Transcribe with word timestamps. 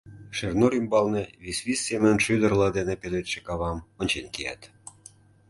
Шернур 0.37 0.71
ӱмбалне 0.79 1.23
висвис 1.43 1.79
семын 1.87 2.15
шӱдырла 2.25 2.67
дене 2.77 2.93
пеледше 3.01 3.39
кавам 3.47 3.77
ончен 3.99 4.25
каят. 4.35 4.61